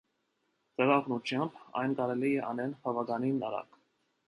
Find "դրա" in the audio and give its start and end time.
0.81-0.95